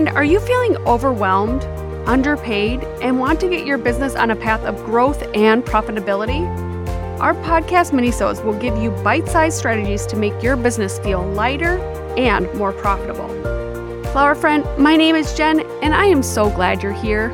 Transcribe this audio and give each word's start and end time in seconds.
friend, 0.00 0.16
are 0.16 0.24
you 0.24 0.40
feeling 0.40 0.78
overwhelmed, 0.86 1.62
underpaid, 2.08 2.82
and 3.02 3.18
want 3.18 3.38
to 3.38 3.50
get 3.50 3.66
your 3.66 3.76
business 3.76 4.14
on 4.14 4.30
a 4.30 4.36
path 4.36 4.62
of 4.62 4.82
growth 4.86 5.22
and 5.34 5.62
profitability? 5.62 6.40
Our 7.20 7.34
podcast 7.34 7.92
minisodes 7.92 8.42
will 8.42 8.58
give 8.58 8.78
you 8.78 8.92
bite-sized 9.04 9.58
strategies 9.58 10.06
to 10.06 10.16
make 10.16 10.42
your 10.42 10.56
business 10.56 10.98
feel 11.00 11.22
lighter 11.32 11.78
and 12.16 12.50
more 12.54 12.72
profitable. 12.72 13.28
Flower 14.12 14.34
friend, 14.34 14.64
my 14.78 14.96
name 14.96 15.16
is 15.16 15.34
Jen, 15.34 15.60
and 15.82 15.94
I 15.94 16.06
am 16.06 16.22
so 16.22 16.48
glad 16.48 16.82
you're 16.82 16.92
here. 16.92 17.28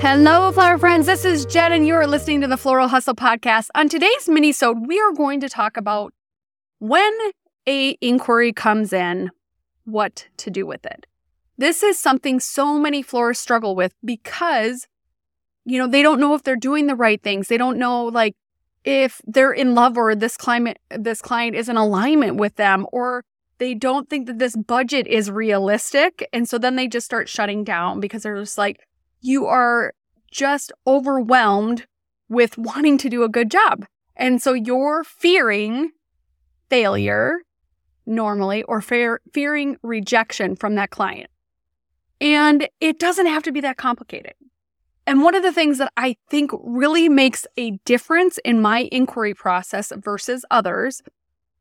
Hello, 0.00 0.52
flower 0.52 0.78
friends. 0.78 1.06
This 1.06 1.24
is 1.24 1.46
Jen, 1.46 1.72
and 1.72 1.84
you 1.84 1.94
are 1.94 2.06
listening 2.06 2.42
to 2.42 2.46
the 2.46 2.56
Floral 2.56 2.86
Hustle 2.86 3.16
podcast. 3.16 3.70
On 3.74 3.88
today's 3.88 4.26
minisode, 4.28 4.86
we 4.86 5.00
are 5.00 5.12
going 5.12 5.40
to 5.40 5.48
talk 5.48 5.76
about 5.76 6.14
when 6.78 7.12
a 7.68 7.96
inquiry 8.00 8.52
comes 8.52 8.92
in, 8.92 9.32
what 9.84 10.28
to 10.36 10.48
do 10.48 10.64
with 10.64 10.86
it. 10.86 11.06
This 11.60 11.82
is 11.82 11.98
something 11.98 12.40
so 12.40 12.78
many 12.78 13.02
florists 13.02 13.42
struggle 13.42 13.76
with 13.76 13.92
because, 14.02 14.88
you 15.66 15.76
know, 15.76 15.86
they 15.86 16.00
don't 16.00 16.18
know 16.18 16.34
if 16.34 16.42
they're 16.42 16.56
doing 16.56 16.86
the 16.86 16.94
right 16.94 17.22
things. 17.22 17.48
They 17.48 17.58
don't 17.58 17.76
know, 17.76 18.06
like, 18.06 18.34
if 18.82 19.20
they're 19.26 19.52
in 19.52 19.74
love 19.74 19.98
or 19.98 20.14
this 20.14 20.38
climate, 20.38 20.78
this 20.88 21.20
client 21.20 21.54
is 21.54 21.68
in 21.68 21.76
alignment 21.76 22.36
with 22.36 22.56
them, 22.56 22.86
or 22.92 23.24
they 23.58 23.74
don't 23.74 24.08
think 24.08 24.26
that 24.26 24.38
this 24.38 24.56
budget 24.56 25.06
is 25.06 25.30
realistic. 25.30 26.26
And 26.32 26.48
so 26.48 26.56
then 26.56 26.76
they 26.76 26.88
just 26.88 27.04
start 27.04 27.28
shutting 27.28 27.62
down 27.62 28.00
because 28.00 28.22
they're 28.22 28.40
just 28.40 28.56
like, 28.56 28.80
you 29.20 29.44
are 29.44 29.92
just 30.32 30.72
overwhelmed 30.86 31.86
with 32.30 32.56
wanting 32.56 32.96
to 32.96 33.10
do 33.10 33.22
a 33.22 33.28
good 33.28 33.50
job. 33.50 33.84
And 34.16 34.40
so 34.40 34.54
you're 34.54 35.04
fearing 35.04 35.90
failure 36.70 37.42
normally 38.06 38.62
or 38.62 38.80
fear, 38.80 39.20
fearing 39.34 39.76
rejection 39.82 40.56
from 40.56 40.74
that 40.76 40.88
client. 40.88 41.29
And 42.20 42.68
it 42.80 42.98
doesn't 42.98 43.26
have 43.26 43.42
to 43.44 43.52
be 43.52 43.60
that 43.60 43.76
complicated. 43.76 44.34
And 45.06 45.22
one 45.22 45.34
of 45.34 45.42
the 45.42 45.52
things 45.52 45.78
that 45.78 45.92
I 45.96 46.16
think 46.28 46.50
really 46.62 47.08
makes 47.08 47.46
a 47.56 47.72
difference 47.84 48.38
in 48.44 48.60
my 48.60 48.88
inquiry 48.92 49.34
process 49.34 49.92
versus 49.96 50.44
others 50.50 51.02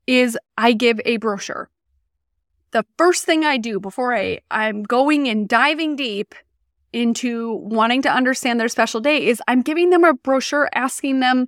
is 0.06 0.38
I 0.58 0.74
give 0.74 1.00
a 1.06 1.18
brochure. 1.18 1.70
The 2.72 2.86
first 2.98 3.26
thing 3.26 3.46
I 3.46 3.58
do 3.58 3.80
before 3.80 4.16
I, 4.16 4.42
I'm 4.52 4.84
going 4.84 5.28
and 5.28 5.48
diving 5.48 5.96
deep 5.96 6.36
into 6.94 7.54
wanting 7.54 8.02
to 8.04 8.12
understand 8.12 8.60
their 8.60 8.68
special 8.68 9.00
day 9.00 9.28
is 9.28 9.42
I'm 9.48 9.62
giving 9.62 9.90
them 9.90 10.04
a 10.04 10.14
brochure 10.14 10.70
asking 10.74 11.20
them, 11.20 11.48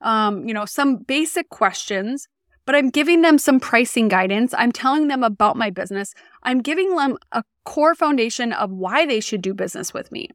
um, 0.00 0.46
you 0.46 0.54
know, 0.54 0.64
some 0.64 0.96
basic 0.96 1.48
questions 1.48 2.28
but 2.64 2.74
I'm 2.74 2.90
giving 2.90 3.22
them 3.22 3.38
some 3.38 3.60
pricing 3.60 4.08
guidance. 4.08 4.54
I'm 4.56 4.72
telling 4.72 5.08
them 5.08 5.22
about 5.22 5.56
my 5.56 5.70
business. 5.70 6.14
I'm 6.42 6.60
giving 6.60 6.94
them 6.94 7.16
a 7.32 7.44
core 7.64 7.94
foundation 7.94 8.52
of 8.52 8.70
why 8.70 9.06
they 9.06 9.20
should 9.20 9.42
do 9.42 9.54
business 9.54 9.92
with 9.92 10.12
me. 10.12 10.30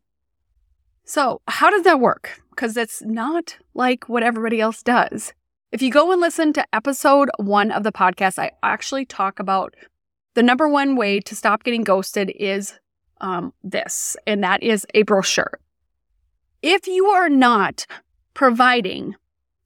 So, 1.06 1.42
how 1.48 1.70
does 1.70 1.84
that 1.84 2.02
work? 2.02 2.42
Because 2.50 2.76
it's 2.76 3.02
not 3.02 3.58
like 3.74 4.10
what 4.10 4.24
everybody 4.24 4.60
else 4.60 4.84
does. 4.84 5.34
If 5.72 5.82
you 5.82 5.92
go 5.92 6.12
and 6.12 6.20
listen 6.20 6.54
to 6.54 6.66
episode 6.74 7.30
one 7.38 7.72
of 7.72 7.84
the 7.84 7.92
podcast, 7.92 8.40
I 8.40 8.52
actually 8.64 9.06
talk 9.06 9.40
about 9.40 9.74
the 10.34 10.44
number 10.44 10.68
one 10.68 10.96
way 10.96 11.20
to 11.22 11.36
stop 11.36 11.64
getting 11.64 11.84
ghosted 11.84 12.32
is 12.36 12.80
um, 13.22 13.54
this, 13.64 14.16
and 14.26 14.44
that 14.44 14.64
is 14.64 14.86
a 14.94 15.04
brochure. 15.04 15.60
If 16.62 16.88
you 16.88 17.08
are 17.08 17.30
not 17.30 17.86
providing 18.34 19.16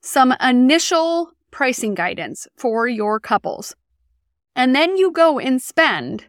some 0.02 0.34
initial 0.42 1.32
pricing 1.52 1.94
guidance 1.94 2.48
for 2.58 2.88
your 2.88 3.20
couples. 3.20 3.76
And 4.56 4.76
then 4.76 4.98
you 4.98 5.12
go 5.12 5.40
and 5.40 5.62
spend 5.62 6.26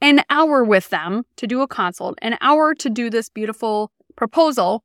an 0.00 0.22
hour 0.28 0.62
with 0.62 0.90
them 0.90 1.24
to 1.36 1.46
do 1.46 1.62
a 1.62 1.68
consult, 1.68 2.18
an 2.20 2.36
hour 2.40 2.74
to 2.74 2.90
do 2.90 3.08
this 3.08 3.28
beautiful 3.28 3.90
proposal. 4.14 4.84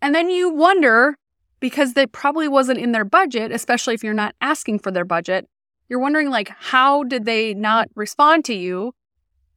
And 0.00 0.14
then 0.14 0.30
you 0.30 0.50
wonder, 0.50 1.16
because 1.60 1.94
they 1.94 2.06
probably 2.06 2.48
wasn't 2.48 2.78
in 2.78 2.92
their 2.92 3.04
budget, 3.04 3.50
especially 3.50 3.94
if 3.94 4.04
you're 4.04 4.14
not 4.14 4.34
asking 4.40 4.78
for 4.78 4.90
their 4.90 5.04
budget, 5.04 5.48
you're 5.88 6.00
wondering, 6.00 6.30
like, 6.30 6.50
how 6.58 7.04
did 7.04 7.24
they 7.24 7.54
not 7.54 7.88
respond 7.94 8.44
to 8.46 8.54
you? 8.54 8.92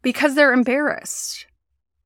Because 0.01 0.35
they're 0.35 0.53
embarrassed. 0.53 1.47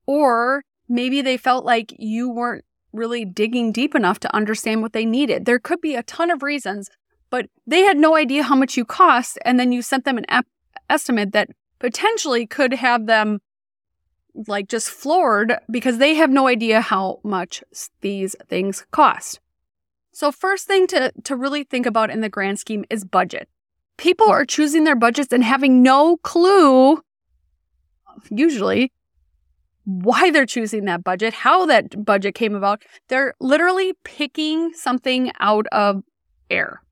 Or 0.06 0.62
maybe 0.88 1.22
they 1.22 1.36
felt 1.36 1.64
like 1.64 1.94
you 1.98 2.30
weren't 2.30 2.64
really 2.92 3.24
digging 3.24 3.72
deep 3.72 3.94
enough 3.94 4.20
to 4.20 4.34
understand 4.34 4.82
what 4.82 4.92
they 4.92 5.04
needed. 5.04 5.44
There 5.44 5.58
could 5.58 5.80
be 5.80 5.94
a 5.94 6.02
ton 6.02 6.30
of 6.30 6.42
reasons 6.42 6.88
but 7.34 7.46
they 7.66 7.80
had 7.80 7.96
no 7.96 8.14
idea 8.14 8.44
how 8.44 8.54
much 8.54 8.76
you 8.76 8.84
cost. 8.84 9.40
And 9.44 9.58
then 9.58 9.72
you 9.72 9.82
sent 9.82 10.04
them 10.04 10.18
an 10.18 10.24
ep- 10.28 10.46
estimate 10.88 11.32
that 11.32 11.48
potentially 11.80 12.46
could 12.46 12.74
have 12.74 13.06
them 13.06 13.40
like 14.46 14.68
just 14.68 14.88
floored 14.88 15.58
because 15.68 15.98
they 15.98 16.14
have 16.14 16.30
no 16.30 16.46
idea 16.46 16.80
how 16.80 17.18
much 17.24 17.64
these 18.02 18.36
things 18.48 18.86
cost. 18.92 19.40
So 20.12 20.30
first 20.30 20.68
thing 20.68 20.86
to, 20.86 21.12
to 21.24 21.34
really 21.34 21.64
think 21.64 21.86
about 21.86 22.08
in 22.08 22.20
the 22.20 22.28
grand 22.28 22.60
scheme 22.60 22.84
is 22.88 23.04
budget. 23.04 23.48
People 23.96 24.28
are 24.28 24.44
choosing 24.44 24.84
their 24.84 24.94
budgets 24.94 25.32
and 25.32 25.42
having 25.42 25.82
no 25.82 26.18
clue, 26.18 27.02
usually, 28.30 28.92
why 29.82 30.30
they're 30.30 30.46
choosing 30.46 30.84
that 30.84 31.02
budget, 31.02 31.34
how 31.34 31.66
that 31.66 32.04
budget 32.04 32.36
came 32.36 32.54
about. 32.54 32.84
They're 33.08 33.34
literally 33.40 33.94
picking 34.04 34.72
something 34.72 35.32
out 35.40 35.66
of 35.72 36.04
air. 36.48 36.83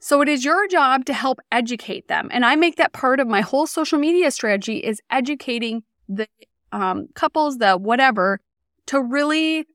So 0.00 0.22
it 0.22 0.28
is 0.28 0.44
your 0.44 0.66
job 0.66 1.04
to 1.04 1.12
help 1.12 1.40
educate 1.52 2.08
them. 2.08 2.30
And 2.32 2.44
I 2.44 2.56
make 2.56 2.76
that 2.76 2.94
part 2.94 3.20
of 3.20 3.28
my 3.28 3.42
whole 3.42 3.66
social 3.66 3.98
media 3.98 4.30
strategy 4.30 4.78
is 4.78 5.02
educating 5.10 5.82
the 6.08 6.26
um, 6.72 7.08
couples, 7.14 7.58
the 7.58 7.76
whatever, 7.76 8.40
to 8.86 9.00
really, 9.00 9.66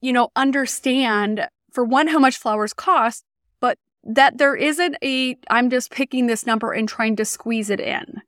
you 0.00 0.12
know, 0.14 0.30
understand 0.34 1.46
for 1.70 1.84
one, 1.84 2.06
how 2.06 2.18
much 2.18 2.38
flowers 2.38 2.72
cost, 2.72 3.24
but 3.60 3.78
that 4.02 4.38
there 4.38 4.56
isn't 4.56 4.96
a, 5.02 5.36
I'm 5.50 5.68
just 5.68 5.90
picking 5.90 6.26
this 6.26 6.46
number 6.46 6.72
and 6.72 6.88
trying 6.88 7.16
to 7.16 7.24
squeeze 7.24 7.68
it 7.68 7.80
in. 7.80 8.22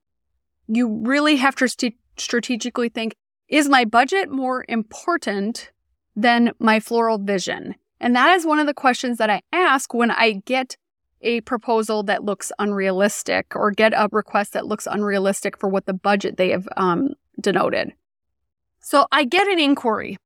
You 0.68 1.00
really 1.02 1.36
have 1.36 1.56
to 1.56 1.68
st- 1.68 1.96
strategically 2.18 2.90
think, 2.90 3.14
is 3.48 3.68
my 3.68 3.84
budget 3.84 4.30
more 4.30 4.66
important 4.68 5.70
than 6.14 6.52
my 6.58 6.78
floral 6.78 7.18
vision? 7.18 7.76
And 8.00 8.14
that 8.16 8.36
is 8.36 8.44
one 8.44 8.58
of 8.58 8.66
the 8.66 8.74
questions 8.74 9.16
that 9.18 9.30
I 9.30 9.40
ask 9.52 9.94
when 9.94 10.10
I 10.10 10.42
get 10.44 10.76
a 11.20 11.40
proposal 11.42 12.02
that 12.04 12.24
looks 12.24 12.52
unrealistic 12.58 13.54
or 13.54 13.70
get 13.70 13.92
a 13.94 14.08
request 14.12 14.52
that 14.52 14.66
looks 14.66 14.86
unrealistic 14.86 15.58
for 15.58 15.68
what 15.68 15.86
the 15.86 15.94
budget 15.94 16.36
they 16.36 16.50
have 16.50 16.68
um, 16.76 17.14
denoted. 17.40 17.92
So 18.80 19.06
I 19.10 19.24
get 19.24 19.48
an 19.48 19.58
inquiry. 19.58 20.16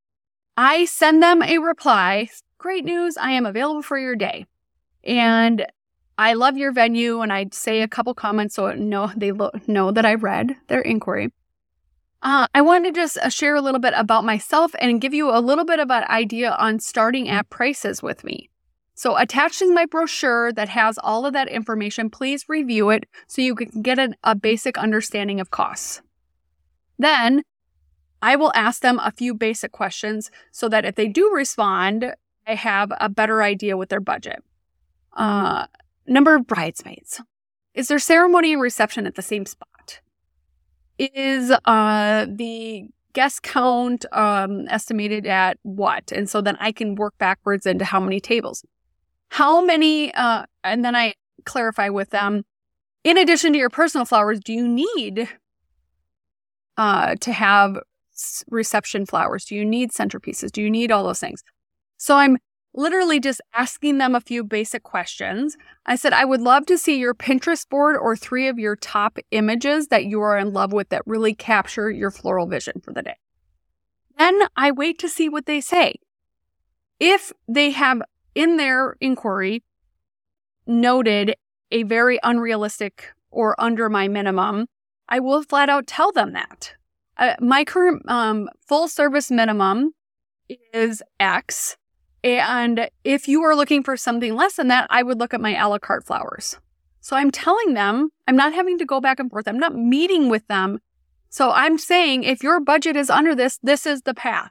I 0.56 0.84
send 0.84 1.22
them 1.22 1.42
a 1.42 1.58
reply. 1.58 2.28
Great 2.58 2.84
news. 2.84 3.16
I 3.16 3.32
am 3.32 3.46
available 3.46 3.82
for 3.82 3.98
your 3.98 4.16
day. 4.16 4.44
And 5.02 5.64
I 6.18 6.34
love 6.34 6.58
your 6.58 6.72
venue. 6.72 7.20
And 7.22 7.32
I 7.32 7.46
say 7.52 7.80
a 7.80 7.88
couple 7.88 8.12
comments 8.12 8.56
so 8.56 8.70
know 8.72 9.10
they 9.16 9.32
lo- 9.32 9.52
know 9.66 9.90
that 9.90 10.04
I 10.04 10.14
read 10.14 10.56
their 10.68 10.82
inquiry. 10.82 11.32
Uh, 12.22 12.46
I 12.54 12.60
want 12.60 12.84
to 12.84 12.92
just 12.92 13.16
uh, 13.16 13.30
share 13.30 13.56
a 13.56 13.62
little 13.62 13.80
bit 13.80 13.94
about 13.96 14.24
myself 14.24 14.72
and 14.78 15.00
give 15.00 15.14
you 15.14 15.30
a 15.30 15.40
little 15.40 15.64
bit 15.64 15.80
of 15.80 15.90
an 15.90 16.04
idea 16.04 16.52
on 16.52 16.78
starting 16.78 17.30
at 17.30 17.48
prices 17.48 18.02
with 18.02 18.24
me. 18.24 18.50
So 19.00 19.16
attaching 19.16 19.72
my 19.72 19.86
brochure 19.86 20.52
that 20.52 20.68
has 20.68 20.98
all 20.98 21.24
of 21.24 21.32
that 21.32 21.48
information, 21.48 22.10
please 22.10 22.44
review 22.50 22.90
it 22.90 23.04
so 23.26 23.40
you 23.40 23.54
can 23.54 23.80
get 23.80 23.98
a, 23.98 24.12
a 24.22 24.34
basic 24.34 24.76
understanding 24.76 25.40
of 25.40 25.50
costs. 25.50 26.02
Then 26.98 27.42
I 28.20 28.36
will 28.36 28.52
ask 28.54 28.82
them 28.82 29.00
a 29.02 29.10
few 29.10 29.32
basic 29.32 29.72
questions 29.72 30.30
so 30.52 30.68
that 30.68 30.84
if 30.84 30.96
they 30.96 31.08
do 31.08 31.32
respond, 31.32 32.14
I 32.46 32.56
have 32.56 32.92
a 33.00 33.08
better 33.08 33.42
idea 33.42 33.78
with 33.78 33.88
their 33.88 34.00
budget. 34.00 34.44
Uh, 35.14 35.64
number 36.06 36.34
of 36.34 36.46
bridesmaids. 36.46 37.22
Is 37.72 37.88
there 37.88 37.98
ceremony 37.98 38.52
and 38.52 38.60
reception 38.60 39.06
at 39.06 39.14
the 39.14 39.22
same 39.22 39.46
spot? 39.46 40.02
Is 40.98 41.50
uh, 41.64 42.26
the 42.28 42.84
guest 43.14 43.44
count 43.44 44.04
um, 44.12 44.68
estimated 44.68 45.26
at 45.26 45.56
what? 45.62 46.12
And 46.12 46.28
so 46.28 46.42
then 46.42 46.58
I 46.60 46.70
can 46.70 46.96
work 46.96 47.14
backwards 47.16 47.64
into 47.64 47.86
how 47.86 47.98
many 47.98 48.20
tables. 48.20 48.62
How 49.30 49.60
many, 49.64 50.12
uh, 50.12 50.44
and 50.62 50.84
then 50.84 50.94
I 50.94 51.14
clarify 51.44 51.88
with 51.88 52.10
them, 52.10 52.44
in 53.04 53.16
addition 53.16 53.52
to 53.52 53.58
your 53.58 53.70
personal 53.70 54.04
flowers, 54.04 54.40
do 54.40 54.52
you 54.52 54.68
need 54.68 55.28
uh, 56.76 57.14
to 57.20 57.32
have 57.32 57.78
reception 58.48 59.06
flowers? 59.06 59.44
Do 59.44 59.54
you 59.54 59.64
need 59.64 59.92
centerpieces? 59.92 60.52
Do 60.52 60.62
you 60.62 60.70
need 60.70 60.90
all 60.90 61.04
those 61.04 61.20
things? 61.20 61.42
So 61.96 62.16
I'm 62.16 62.38
literally 62.74 63.20
just 63.20 63.40
asking 63.54 63.98
them 63.98 64.14
a 64.14 64.20
few 64.20 64.44
basic 64.44 64.82
questions. 64.82 65.56
I 65.86 65.96
said, 65.96 66.12
I 66.12 66.24
would 66.24 66.40
love 66.40 66.66
to 66.66 66.78
see 66.78 66.98
your 66.98 67.14
Pinterest 67.14 67.68
board 67.68 67.96
or 67.96 68.16
three 68.16 68.48
of 68.48 68.58
your 68.58 68.76
top 68.76 69.18
images 69.30 69.88
that 69.88 70.04
you 70.04 70.20
are 70.20 70.38
in 70.38 70.52
love 70.52 70.72
with 70.72 70.88
that 70.90 71.02
really 71.06 71.34
capture 71.34 71.90
your 71.90 72.10
floral 72.10 72.46
vision 72.46 72.80
for 72.80 72.92
the 72.92 73.02
day. 73.02 73.16
Then 74.18 74.42
I 74.56 74.70
wait 74.70 74.98
to 74.98 75.08
see 75.08 75.28
what 75.28 75.46
they 75.46 75.60
say. 75.60 75.96
If 76.98 77.32
they 77.48 77.70
have 77.70 78.02
in 78.34 78.56
their 78.56 78.96
inquiry 79.00 79.62
noted 80.66 81.34
a 81.70 81.82
very 81.84 82.18
unrealistic 82.22 83.12
or 83.30 83.54
under 83.58 83.88
my 83.88 84.08
minimum, 84.08 84.66
I 85.08 85.20
will 85.20 85.42
flat 85.42 85.68
out 85.68 85.86
tell 85.86 86.12
them 86.12 86.32
that. 86.32 86.74
uh, 87.20 87.36
my 87.40 87.64
current 87.64 88.02
um, 88.08 88.48
full 88.66 88.88
service 88.88 89.30
minimum 89.30 89.92
is 90.72 91.02
X. 91.20 91.76
And 92.24 92.90
if 93.04 93.28
you 93.28 93.42
are 93.42 93.54
looking 93.54 93.82
for 93.82 93.96
something 93.96 94.34
less 94.34 94.56
than 94.56 94.68
that, 94.68 94.86
I 94.90 95.02
would 95.02 95.18
look 95.18 95.32
at 95.32 95.40
my 95.40 95.54
a 95.56 95.68
la 95.68 95.78
carte 95.78 96.04
flowers. 96.04 96.58
So 97.00 97.16
I'm 97.16 97.30
telling 97.30 97.74
them, 97.74 98.10
I'm 98.26 98.36
not 98.36 98.52
having 98.52 98.78
to 98.78 98.84
go 98.84 99.00
back 99.00 99.18
and 99.20 99.30
forth. 99.30 99.48
I'm 99.48 99.58
not 99.58 99.74
meeting 99.74 100.28
with 100.28 100.46
them. 100.48 100.80
So 101.30 101.50
I'm 101.52 101.78
saying, 101.78 102.24
if 102.24 102.42
your 102.42 102.60
budget 102.60 102.96
is 102.96 103.08
under 103.08 103.34
this, 103.34 103.58
this 103.62 103.86
is 103.86 104.02
the 104.02 104.14
path. 104.14 104.50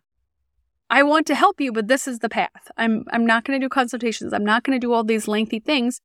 I 0.89 1.03
want 1.03 1.27
to 1.27 1.35
help 1.35 1.61
you, 1.61 1.71
but 1.71 1.87
this 1.87 2.07
is 2.07 2.19
the 2.19 2.29
path. 2.29 2.71
I'm, 2.77 3.05
I'm 3.11 3.25
not 3.25 3.43
going 3.43 3.59
to 3.59 3.63
do 3.63 3.69
consultations. 3.69 4.33
I'm 4.33 4.45
not 4.45 4.63
going 4.63 4.75
to 4.75 4.85
do 4.85 4.91
all 4.91 5.03
these 5.03 5.27
lengthy 5.27 5.59
things 5.59 6.01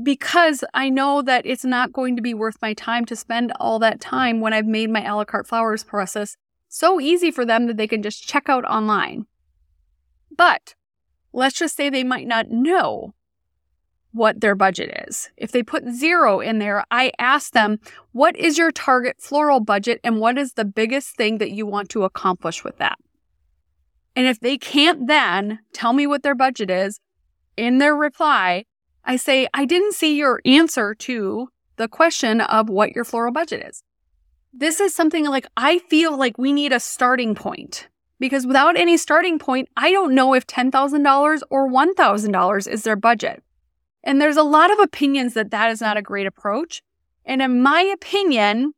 because 0.00 0.62
I 0.72 0.88
know 0.88 1.22
that 1.22 1.44
it's 1.44 1.64
not 1.64 1.92
going 1.92 2.16
to 2.16 2.22
be 2.22 2.32
worth 2.32 2.56
my 2.62 2.72
time 2.72 3.04
to 3.06 3.16
spend 3.16 3.52
all 3.58 3.78
that 3.80 4.00
time 4.00 4.40
when 4.40 4.52
I've 4.52 4.66
made 4.66 4.90
my 4.90 5.04
a 5.04 5.16
la 5.16 5.24
carte 5.24 5.48
flowers 5.48 5.84
process 5.84 6.36
so 6.68 7.00
easy 7.00 7.30
for 7.30 7.44
them 7.44 7.66
that 7.66 7.76
they 7.76 7.88
can 7.88 8.02
just 8.02 8.26
check 8.26 8.48
out 8.48 8.64
online. 8.64 9.26
But 10.34 10.74
let's 11.32 11.58
just 11.58 11.76
say 11.76 11.90
they 11.90 12.04
might 12.04 12.26
not 12.26 12.50
know 12.50 13.14
what 14.12 14.40
their 14.40 14.54
budget 14.54 15.06
is. 15.08 15.30
If 15.36 15.52
they 15.52 15.62
put 15.62 15.88
zero 15.88 16.40
in 16.40 16.58
there, 16.58 16.84
I 16.90 17.12
ask 17.18 17.52
them, 17.52 17.80
what 18.12 18.36
is 18.36 18.56
your 18.56 18.70
target 18.70 19.16
floral 19.18 19.60
budget 19.60 20.00
and 20.04 20.20
what 20.20 20.38
is 20.38 20.52
the 20.52 20.64
biggest 20.64 21.16
thing 21.16 21.38
that 21.38 21.50
you 21.50 21.66
want 21.66 21.88
to 21.90 22.04
accomplish 22.04 22.62
with 22.62 22.78
that? 22.78 22.98
And 24.14 24.26
if 24.26 24.40
they 24.40 24.58
can't 24.58 25.06
then 25.06 25.60
tell 25.72 25.92
me 25.92 26.06
what 26.06 26.22
their 26.22 26.34
budget 26.34 26.70
is 26.70 27.00
in 27.56 27.78
their 27.78 27.94
reply, 27.94 28.64
I 29.04 29.16
say, 29.16 29.48
I 29.54 29.64
didn't 29.64 29.94
see 29.94 30.16
your 30.16 30.40
answer 30.44 30.94
to 30.94 31.48
the 31.76 31.88
question 31.88 32.40
of 32.40 32.68
what 32.68 32.94
your 32.94 33.04
floral 33.04 33.32
budget 33.32 33.66
is. 33.66 33.82
This 34.52 34.80
is 34.80 34.94
something 34.94 35.26
like 35.26 35.46
I 35.56 35.78
feel 35.78 36.16
like 36.16 36.36
we 36.36 36.52
need 36.52 36.72
a 36.72 36.80
starting 36.80 37.34
point 37.34 37.88
because 38.20 38.46
without 38.46 38.78
any 38.78 38.96
starting 38.96 39.38
point, 39.38 39.68
I 39.76 39.90
don't 39.90 40.14
know 40.14 40.34
if 40.34 40.46
$10,000 40.46 41.42
or 41.50 41.68
$1,000 41.68 42.68
is 42.68 42.82
their 42.84 42.96
budget. 42.96 43.42
And 44.04 44.20
there's 44.20 44.36
a 44.36 44.42
lot 44.42 44.70
of 44.70 44.78
opinions 44.78 45.34
that 45.34 45.50
that 45.50 45.70
is 45.70 45.80
not 45.80 45.96
a 45.96 46.02
great 46.02 46.26
approach. 46.26 46.82
And 47.24 47.40
in 47.40 47.62
my 47.62 47.80
opinion, 47.80 48.74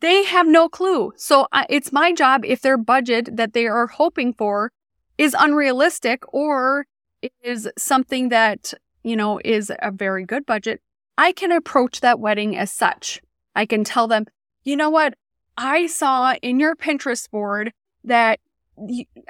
they 0.00 0.24
have 0.24 0.46
no 0.46 0.68
clue. 0.68 1.12
So 1.16 1.46
it's 1.68 1.92
my 1.92 2.12
job 2.12 2.44
if 2.44 2.60
their 2.60 2.78
budget 2.78 3.36
that 3.36 3.52
they 3.52 3.66
are 3.66 3.88
hoping 3.88 4.32
for 4.32 4.72
is 5.18 5.34
unrealistic 5.38 6.22
or 6.32 6.86
is 7.42 7.68
something 7.76 8.28
that, 8.28 8.72
you 9.02 9.16
know, 9.16 9.40
is 9.44 9.70
a 9.82 9.90
very 9.90 10.24
good 10.24 10.46
budget, 10.46 10.80
I 11.18 11.32
can 11.32 11.52
approach 11.52 12.00
that 12.00 12.20
wedding 12.20 12.56
as 12.56 12.72
such. 12.72 13.20
I 13.54 13.66
can 13.66 13.84
tell 13.84 14.06
them, 14.06 14.26
you 14.64 14.76
know 14.76 14.90
what? 14.90 15.14
I 15.56 15.86
saw 15.86 16.34
in 16.40 16.60
your 16.60 16.76
Pinterest 16.76 17.28
board 17.30 17.72
that, 18.04 18.40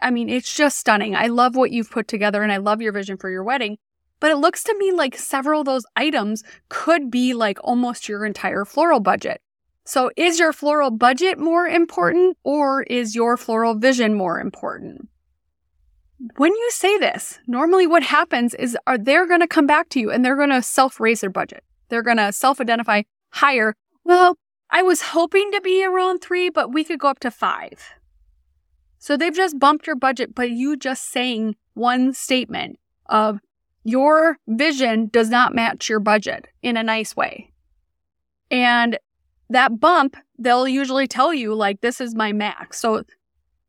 I 0.00 0.10
mean, 0.10 0.28
it's 0.28 0.54
just 0.54 0.78
stunning. 0.78 1.16
I 1.16 1.26
love 1.26 1.56
what 1.56 1.72
you've 1.72 1.90
put 1.90 2.06
together 2.06 2.42
and 2.42 2.52
I 2.52 2.58
love 2.58 2.80
your 2.80 2.92
vision 2.92 3.16
for 3.16 3.30
your 3.30 3.42
wedding. 3.42 3.78
But 4.20 4.30
it 4.30 4.36
looks 4.36 4.62
to 4.64 4.76
me 4.78 4.92
like 4.92 5.16
several 5.16 5.60
of 5.60 5.66
those 5.66 5.86
items 5.96 6.44
could 6.68 7.10
be 7.10 7.32
like 7.32 7.58
almost 7.64 8.08
your 8.08 8.24
entire 8.26 8.64
floral 8.64 9.00
budget. 9.00 9.40
So 9.85 10.11
is 10.17 10.38
your 10.38 10.53
floral 10.53 10.91
budget 10.91 11.38
more 11.38 11.67
important 11.67 12.37
or 12.44 12.82
is 12.85 13.15
your 13.15 13.37
floral 13.37 13.75
vision 13.75 14.15
more 14.15 14.41
important? 14.41 15.09
When 16.37 16.53
you 16.53 16.71
say 16.71 16.99
this, 16.99 17.38
normally 17.47 17.87
what 17.87 18.03
happens 18.03 18.55
is 18.55 18.77
are 18.87 18.99
they're 18.99 19.27
going 19.27 19.41
to 19.41 19.49
come 19.49 19.67
back 19.67 19.88
to 19.91 20.00
you 20.00 20.11
and 20.11 20.25
they're 20.25 20.37
going 20.37 20.50
to 20.50 20.62
self 20.62 21.00
raise 21.00 21.23
their 21.23 21.31
budget. 21.31 21.65
They're 21.88 22.03
going 22.03 22.19
to 22.19 22.32
self 22.32 22.61
identify 22.61 23.03
higher. 23.31 23.75
Well, 24.05 24.37
I 24.71 24.82
was 24.82 25.00
hoping 25.03 25.50
to 25.53 25.61
be 25.61 25.85
around 25.85 26.21
three, 26.21 26.50
but 26.50 26.73
we 26.73 26.85
could 26.85 27.00
go 27.00 27.09
up 27.09 27.21
to 27.21 27.31
five. 27.31 27.94
So 28.99 29.17
they've 29.17 29.35
just 29.35 29.59
bumped 29.59 29.87
your 29.87 29.97
budget, 29.97 30.35
but 30.35 30.50
you 30.50 30.77
just 30.77 31.11
saying 31.11 31.56
one 31.75 32.12
statement 32.12 32.79
of 33.06 33.41
your 33.82 34.37
vision 34.47 35.09
does 35.11 35.31
not 35.31 35.55
match 35.55 35.88
your 35.88 36.00
budget 36.00 36.47
in 36.62 36.77
a 36.77 36.82
nice 36.82 37.17
way. 37.17 37.50
And 38.50 38.99
that 39.50 39.81
bump, 39.81 40.17
they'll 40.38 40.69
usually 40.69 41.06
tell 41.06 41.35
you, 41.35 41.55
like, 41.55 41.81
this 41.81 42.00
is 42.00 42.14
my 42.14 42.32
max. 42.32 42.79
So 42.79 43.05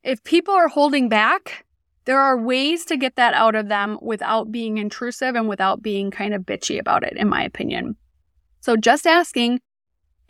if 0.03 0.23
people 0.23 0.53
are 0.53 0.67
holding 0.67 1.09
back, 1.09 1.65
there 2.05 2.19
are 2.19 2.37
ways 2.37 2.85
to 2.85 2.97
get 2.97 3.15
that 3.15 3.33
out 3.33 3.55
of 3.55 3.67
them 3.67 3.97
without 4.01 4.51
being 4.51 4.77
intrusive 4.77 5.35
and 5.35 5.47
without 5.47 5.81
being 5.81 6.09
kind 6.09 6.33
of 6.33 6.43
bitchy 6.43 6.79
about 6.79 7.03
it, 7.03 7.17
in 7.17 7.29
my 7.29 7.43
opinion. 7.43 7.95
So 8.61 8.77
just 8.77 9.05
asking 9.05 9.59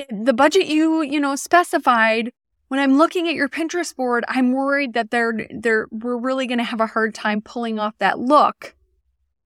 the 0.09 0.33
budget 0.33 0.65
you, 0.65 1.01
you 1.01 1.19
know, 1.19 1.35
specified 1.35 2.31
when 2.69 2.79
I'm 2.79 2.97
looking 2.97 3.27
at 3.27 3.35
your 3.35 3.49
Pinterest 3.49 3.93
board, 3.93 4.23
I'm 4.29 4.53
worried 4.53 4.93
that 4.93 5.11
they're, 5.11 5.45
they're, 5.49 5.87
we're 5.91 6.17
really 6.17 6.47
going 6.47 6.57
to 6.57 6.63
have 6.63 6.79
a 6.79 6.87
hard 6.87 7.13
time 7.13 7.41
pulling 7.41 7.79
off 7.79 7.97
that 7.97 8.17
look. 8.17 8.75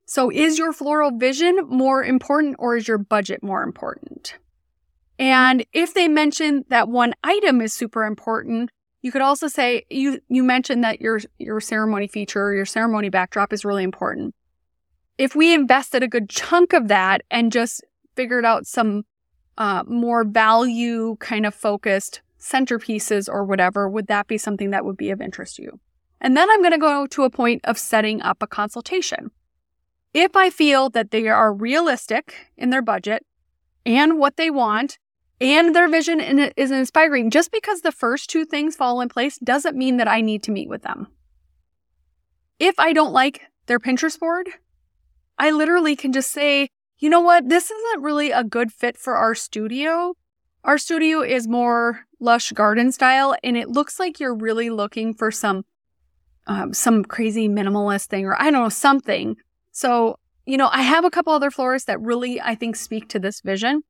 So 0.05 0.31
is 0.31 0.59
your 0.59 0.71
floral 0.71 1.09
vision 1.09 1.67
more 1.67 2.03
important 2.03 2.57
or 2.59 2.77
is 2.77 2.87
your 2.87 2.99
budget 2.99 3.41
more 3.41 3.63
important? 3.63 4.35
And 5.17 5.65
if 5.71 5.93
they 5.93 6.07
mention 6.07 6.65
that 6.69 6.89
one 6.89 7.13
item 7.23 7.61
is 7.61 7.73
super 7.73 8.03
important, 8.03 8.69
you 9.01 9.11
could 9.11 9.21
also 9.21 9.47
say 9.47 9.85
you 9.89 10.19
you 10.29 10.43
mentioned 10.43 10.83
that 10.83 10.99
your 10.99 11.19
your 11.37 11.61
ceremony 11.61 12.07
feature, 12.07 12.53
your 12.53 12.65
ceremony 12.65 13.09
backdrop 13.09 13.53
is 13.53 13.63
really 13.63 13.83
important. 13.83 14.33
If 15.17 15.35
we 15.35 15.53
invested 15.53 16.03
a 16.03 16.07
good 16.07 16.29
chunk 16.29 16.73
of 16.73 16.87
that 16.89 17.21
and 17.31 17.51
just 17.51 17.83
figured 18.15 18.45
out 18.45 18.65
some 18.65 19.03
uh, 19.57 19.83
more 19.87 20.23
value 20.23 21.15
kind 21.19 21.45
of 21.45 21.53
focused 21.53 22.21
centerpieces 22.39 23.29
or 23.29 23.45
whatever, 23.45 23.87
would 23.87 24.07
that 24.07 24.27
be 24.27 24.37
something 24.37 24.71
that 24.71 24.83
would 24.83 24.97
be 24.97 25.11
of 25.11 25.21
interest 25.21 25.57
to 25.57 25.63
you? 25.63 25.79
And 26.19 26.35
then 26.35 26.49
I'm 26.49 26.61
going 26.61 26.71
to 26.71 26.77
go 26.77 27.07
to 27.07 27.23
a 27.23 27.29
point 27.29 27.61
of 27.63 27.77
setting 27.77 28.21
up 28.21 28.41
a 28.41 28.47
consultation. 28.47 29.31
If 30.13 30.35
I 30.35 30.49
feel 30.49 30.89
that 30.89 31.11
they 31.11 31.27
are 31.27 31.53
realistic 31.53 32.47
in 32.57 32.69
their 32.69 32.81
budget 32.81 33.25
and 33.85 34.17
what 34.17 34.37
they 34.37 34.49
want 34.49 34.97
and 35.41 35.75
their 35.75 35.89
vision 35.89 36.19
is 36.55 36.71
inspiring, 36.71 37.29
just 37.29 37.51
because 37.51 37.81
the 37.81 37.91
first 37.91 38.29
two 38.29 38.45
things 38.45 38.75
fall 38.75 39.01
in 39.01 39.09
place 39.09 39.37
doesn't 39.39 39.77
mean 39.77 39.97
that 39.97 40.07
I 40.07 40.21
need 40.21 40.43
to 40.43 40.51
meet 40.51 40.69
with 40.69 40.83
them. 40.83 41.07
If 42.59 42.79
I 42.79 42.93
don't 42.93 43.11
like 43.11 43.41
their 43.65 43.79
Pinterest 43.79 44.17
board, 44.17 44.47
I 45.37 45.51
literally 45.51 45.95
can 45.95 46.13
just 46.13 46.31
say, 46.31 46.69
you 46.99 47.09
know 47.09 47.19
what? 47.19 47.49
This 47.49 47.69
isn't 47.69 48.03
really 48.03 48.31
a 48.31 48.43
good 48.43 48.71
fit 48.71 48.97
for 48.97 49.15
our 49.15 49.35
studio. 49.35 50.13
Our 50.63 50.77
studio 50.77 51.21
is 51.21 51.47
more 51.47 52.05
lush 52.19 52.51
garden 52.53 52.91
style, 52.91 53.35
and 53.43 53.57
it 53.57 53.69
looks 53.69 53.99
like 53.99 54.19
you're 54.19 54.35
really 54.35 54.69
looking 54.69 55.13
for 55.13 55.31
some 55.31 55.65
um, 56.47 56.73
some 56.73 57.03
crazy 57.03 57.49
minimalist 57.49 58.05
thing, 58.05 58.25
or 58.25 58.39
I 58.39 58.51
don't 58.51 58.63
know, 58.63 58.69
something. 58.69 59.35
So, 59.71 60.19
you 60.45 60.57
know, 60.57 60.69
I 60.71 60.83
have 60.83 61.03
a 61.03 61.09
couple 61.09 61.33
other 61.33 61.51
florists 61.51 61.87
that 61.87 61.99
really, 61.99 62.39
I 62.39 62.55
think, 62.55 62.75
speak 62.75 63.09
to 63.09 63.19
this 63.19 63.41
vision. 63.41 63.81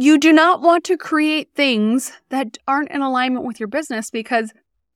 You 0.00 0.16
do 0.16 0.32
not 0.32 0.62
want 0.62 0.84
to 0.84 0.96
create 0.96 1.50
things 1.54 2.12
that 2.30 2.56
aren't 2.66 2.90
in 2.90 3.02
alignment 3.02 3.44
with 3.44 3.60
your 3.60 3.66
business 3.66 4.10
because 4.10 4.50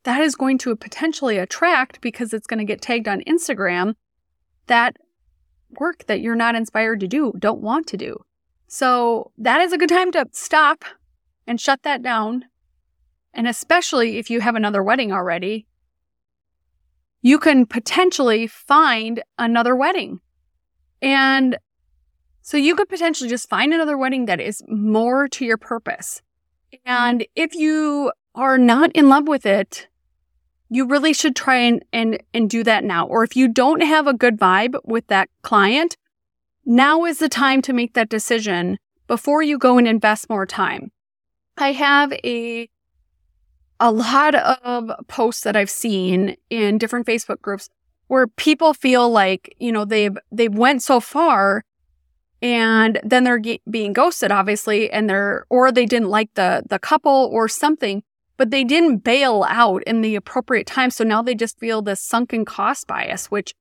that 0.05 0.23
is 0.23 0.35
going 0.35 0.57
to 0.59 0.75
potentially 0.77 1.37
attract, 1.37 2.01
because 2.01 2.33
it's 2.33 2.47
going 2.47 2.59
to 2.59 2.65
get 2.65 2.81
tagged 2.81 3.07
on 3.07 3.21
Instagram, 3.29 3.97
that 4.67 4.97
work 5.79 6.07
that 6.07 6.23
you're 6.23 6.35
not 6.35 6.55
inspired 6.55 7.01
to 7.01 7.07
do, 7.07 7.35
don't 7.39 7.61
want 7.61 7.87
to 7.89 7.99
do. 7.99 8.17
So 8.67 9.31
that 9.37 9.61
is 9.61 9.75
a 9.75 9.77
good 9.77 9.91
time 9.91 10.11
to 10.13 10.25
stop 10.33 10.87
and 11.47 11.61
shut 11.61 11.83
that 11.83 12.03
down. 12.03 12.47
And 13.35 13.47
especially 13.47 14.17
if 14.17 14.31
you 14.31 14.41
have 14.41 14.57
another 14.57 14.83
wedding 14.83 15.13
already, 15.13 15.67
you 17.21 17.39
can 17.39 17.67
potentially 17.67 18.47
find 18.47 19.23
another 19.37 19.77
wedding. 19.77 20.21
And 21.03 21.59
so 22.45 22.59
you 22.59 22.77
could 22.77 22.91
potentially 22.91 23.31
just 23.31 23.49
find 23.49 23.73
another 23.73 23.97
wedding 23.97 24.27
that 24.27 24.39
is 24.39 24.63
more 24.69 25.27
to 25.29 25.47
your 25.47 25.57
purpose. 25.57 26.21
And 26.85 27.27
if 27.35 27.55
you 27.55 28.13
are 28.35 28.59
not 28.59 28.93
in 28.93 29.09
love 29.09 29.27
with 29.27 29.47
it, 29.47 29.89
you 30.69 30.87
really 30.87 31.15
should 31.15 31.35
try 31.35 31.57
and, 31.57 31.83
and, 31.91 32.23
and 32.35 32.51
do 32.51 32.63
that 32.63 32.85
now. 32.85 33.07
Or 33.07 33.25
if 33.25 33.35
you 33.35 33.49
don't 33.49 33.83
have 33.83 34.07
a 34.07 34.13
good 34.13 34.39
vibe 34.39 34.75
with 34.85 35.07
that 35.07 35.31
client, 35.41 35.97
now 36.67 37.07
is 37.07 37.19
the 37.19 37.31
time 37.31 37.63
to 37.63 37.73
make 37.73 37.95
that 37.95 38.11
decision 38.11 38.79
before 39.07 39.43
you 39.43 39.57
go 39.57 39.79
and 39.79 39.89
invest 39.89 40.29
more 40.29 40.45
time. 40.45 40.93
I 41.57 41.73
have 41.73 42.13
a 42.25 42.69
a 43.81 43.91
lot 43.91 44.35
of 44.35 44.91
posts 45.09 45.43
that 45.43 45.57
I've 45.57 45.71
seen 45.71 46.37
in 46.49 46.79
different 46.79 47.07
Facebook 47.07 47.41
groups 47.41 47.69
where 48.07 48.27
people 48.27 48.73
feel 48.73 49.11
like, 49.11 49.55
you 49.59 49.73
know, 49.73 49.85
they've 49.87 50.17
they 50.31 50.49
went 50.49 50.83
so 50.83 51.01
far 51.01 51.65
and 52.45 53.01
then 53.03 53.25
they're 53.25 53.41
ge- 53.41 53.61
being 53.69 53.93
ghosted 53.93 54.31
obviously 54.31 54.89
and 54.91 55.11
they're 55.11 55.47
or 55.51 55.73
they 55.73 55.87
didn't 55.87 56.11
like 56.11 56.33
the 56.35 56.63
the 56.69 56.79
couple 56.79 57.29
or 57.33 57.49
something 57.49 58.05
but 58.37 58.51
they 58.51 58.65
didn't 58.65 58.99
bail 58.99 59.45
out 59.49 59.83
in 59.85 60.01
the 60.01 60.17
appropriate 60.17 60.67
time. 60.67 60.91
So 60.91 61.05
now 61.05 61.23
they 61.23 61.35
just 61.35 61.59
feel 61.59 61.83
this 61.83 62.01
sunken 62.01 62.45
cost 62.45 62.87
bias, 62.87 63.31
which 63.31 63.55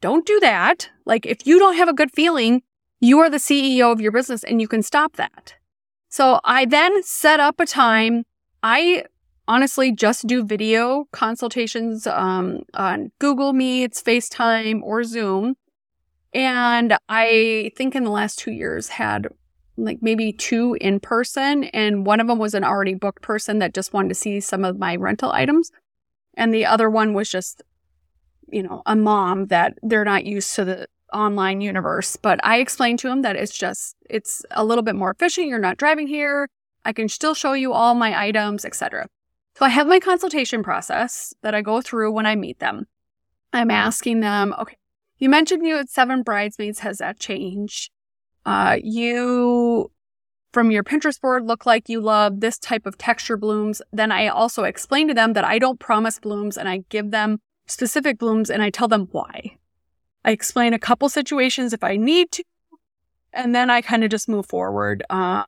don't 0.00 0.26
do 0.26 0.40
that. 0.40 0.90
Like 1.04 1.26
if 1.26 1.46
you 1.46 1.58
don't 1.58 1.76
have 1.76 1.88
a 1.88 1.94
good 1.94 2.10
feeling, 2.12 2.62
you 3.00 3.18
are 3.20 3.30
the 3.30 3.36
CEO 3.38 3.92
of 3.92 4.00
your 4.00 4.12
business 4.12 4.42
and 4.42 4.60
you 4.60 4.68
can 4.68 4.82
stop 4.82 5.16
that. 5.16 5.54
So 6.08 6.40
I 6.44 6.64
then 6.64 7.02
set 7.02 7.38
up 7.38 7.60
a 7.60 7.66
time. 7.66 8.24
I 8.62 9.04
honestly 9.46 9.92
just 9.92 10.26
do 10.26 10.44
video 10.44 11.06
consultations 11.12 12.06
um, 12.06 12.62
on 12.74 13.12
Google 13.18 13.52
Meets, 13.52 14.02
FaceTime, 14.02 14.82
or 14.82 15.04
Zoom. 15.04 15.54
And 16.34 16.96
I 17.08 17.72
think 17.76 17.94
in 17.94 18.04
the 18.04 18.10
last 18.10 18.38
two 18.38 18.52
years 18.52 18.88
had 18.88 19.28
like 19.76 19.98
maybe 20.02 20.32
two 20.32 20.76
in 20.80 21.00
person, 21.00 21.64
and 21.64 22.04
one 22.04 22.20
of 22.20 22.26
them 22.26 22.38
was 22.38 22.54
an 22.54 22.64
already 22.64 22.94
booked 22.94 23.22
person 23.22 23.60
that 23.60 23.74
just 23.74 23.92
wanted 23.92 24.08
to 24.08 24.14
see 24.14 24.40
some 24.40 24.64
of 24.64 24.78
my 24.78 24.96
rental 24.96 25.30
items. 25.32 25.70
And 26.34 26.52
the 26.52 26.66
other 26.66 26.90
one 26.90 27.14
was 27.14 27.30
just, 27.30 27.62
you 28.50 28.62
know, 28.62 28.82
a 28.86 28.96
mom 28.96 29.46
that 29.46 29.78
they're 29.82 30.04
not 30.04 30.24
used 30.24 30.54
to 30.56 30.64
the 30.64 30.88
online 31.12 31.60
universe. 31.60 32.16
But 32.16 32.44
I 32.44 32.58
explained 32.58 32.98
to 33.00 33.08
him 33.08 33.22
that 33.22 33.36
it's 33.36 33.56
just, 33.56 33.96
it's 34.10 34.44
a 34.50 34.64
little 34.64 34.82
bit 34.82 34.96
more 34.96 35.10
efficient. 35.10 35.48
You're 35.48 35.58
not 35.58 35.78
driving 35.78 36.06
here. 36.06 36.48
I 36.84 36.92
can 36.92 37.08
still 37.08 37.34
show 37.34 37.52
you 37.52 37.72
all 37.72 37.94
my 37.94 38.18
items, 38.20 38.64
etc. 38.64 39.08
So 39.56 39.64
I 39.64 39.70
have 39.70 39.86
my 39.86 40.00
consultation 40.00 40.62
process 40.62 41.34
that 41.42 41.54
I 41.54 41.62
go 41.62 41.80
through 41.80 42.12
when 42.12 42.26
I 42.26 42.36
meet 42.36 42.60
them. 42.60 42.86
I'm 43.52 43.70
asking 43.70 44.20
them, 44.20 44.54
okay, 44.58 44.76
you 45.18 45.28
mentioned 45.28 45.66
you 45.66 45.76
had 45.76 45.88
seven 45.88 46.22
bridesmaids. 46.22 46.80
Has 46.80 46.98
that 46.98 47.18
changed? 47.18 47.90
Uh, 48.46 48.78
you, 48.82 49.90
from 50.52 50.70
your 50.70 50.82
Pinterest 50.82 51.20
board, 51.20 51.46
look 51.46 51.66
like 51.66 51.88
you 51.88 52.00
love 52.00 52.40
this 52.40 52.58
type 52.58 52.86
of 52.86 52.96
texture 52.96 53.36
blooms. 53.36 53.82
Then 53.92 54.10
I 54.10 54.28
also 54.28 54.64
explain 54.64 55.08
to 55.08 55.14
them 55.14 55.34
that 55.34 55.44
I 55.44 55.58
don't 55.58 55.80
promise 55.80 56.18
blooms 56.18 56.56
and 56.56 56.68
I 56.68 56.84
give 56.88 57.10
them 57.10 57.38
specific 57.66 58.18
blooms 58.18 58.50
and 58.50 58.62
I 58.62 58.70
tell 58.70 58.88
them 58.88 59.08
why. 59.12 59.58
I 60.24 60.30
explain 60.30 60.74
a 60.74 60.78
couple 60.78 61.08
situations 61.08 61.72
if 61.72 61.84
I 61.84 61.96
need 61.96 62.32
to, 62.32 62.44
and 63.32 63.54
then 63.54 63.70
I 63.70 63.80
kind 63.80 64.04
of 64.04 64.10
just 64.10 64.28
move 64.28 64.46
forward. 64.46 65.04
Uh, 65.10 65.44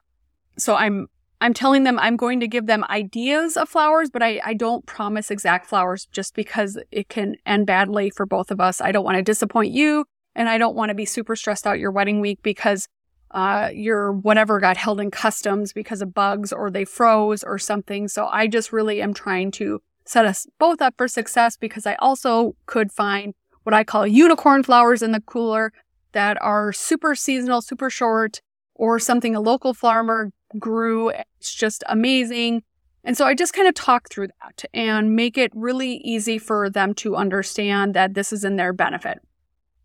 so 0.57 0.75
I'm 0.75 1.09
I'm 1.41 1.55
telling 1.55 1.85
them 1.85 1.99
I'm 1.99 2.17
going 2.17 2.41
to 2.41 2.49
give 2.49 2.67
them 2.67 2.85
ideas 2.91 3.57
of 3.57 3.69
flowers, 3.69 4.11
but 4.11 4.23
I, 4.23 4.41
I 4.45 4.55
don't 4.55 4.85
promise 4.85 5.31
exact 5.31 5.67
flowers 5.67 6.07
just 6.13 6.35
because 6.35 6.79
it 6.91 7.09
can 7.09 7.37
end 7.47 7.67
badly 7.67 8.11
for 8.11 8.27
both 8.27 8.51
of 8.51 8.61
us. 8.61 8.81
I 8.81 8.93
don't 8.93 9.05
want 9.05 9.17
to 9.17 9.23
disappoint 9.23 9.73
you 9.73 10.05
and 10.35 10.49
I 10.49 10.59
don't 10.59 10.77
want 10.77 10.91
to 10.91 10.95
be 10.95 11.07
super 11.07 11.35
stressed 11.35 11.67
out 11.67 11.79
your 11.79 11.91
wedding 11.91 12.21
week 12.21 12.41
because 12.43 12.89
uh, 13.31 13.71
your 13.73 14.13
whatever 14.13 14.61
got 14.61 14.77
held 14.77 15.01
in 15.01 15.11
customs 15.11 15.73
because 15.73 16.03
of 16.03 16.13
bugs 16.13 16.53
or 16.53 16.71
they 16.71 16.85
froze 16.85 17.43
or 17.43 17.59
something. 17.59 18.09
So 18.09 18.27
I 18.27 18.47
just 18.47 18.73
really 18.73 19.01
am 19.01 19.15
trying 19.15 19.51
to 19.53 19.81
set 20.05 20.27
us 20.27 20.47
both 20.59 20.83
up 20.83 20.95
for 20.99 21.09
success 21.09 21.57
because 21.57 21.87
I 21.87 21.95
also 21.97 22.57
could 22.67 22.93
find 22.93 23.35
what 23.63 23.73
I 23.73 23.85
call 23.85 24.07
unicorn 24.07 24.63
flowers 24.63 25.03
in 25.03 25.13
the 25.13 25.21
cooler 25.21 25.73
that 26.13 26.41
are 26.43 26.73
super 26.73 27.15
seasonal, 27.15 27.63
super 27.63 27.89
short, 27.89 28.41
or 28.75 28.99
something 28.99 29.37
a 29.37 29.41
local 29.41 29.75
farmer 29.75 30.33
grew. 30.59 31.11
It's 31.11 31.55
just 31.55 31.85
amazing. 31.89 32.63
And 33.03 33.17
so 33.17 33.25
I 33.25 33.35
just 33.35 33.55
kind 33.55 33.67
of 33.67 33.75
talk 33.75 34.11
through 34.11 34.29
that 34.43 34.65
and 34.75 35.17
make 35.17 35.39
it 35.39 35.53
really 35.55 35.97
easy 35.99 36.39
for 36.39 36.69
them 36.69 36.95
to 36.97 37.17
understand 37.17 37.95
that 37.95 38.15
this 38.15 38.33
is 38.33 38.45
in 38.45 38.57
their 38.57 38.73
benefit. 38.73 39.21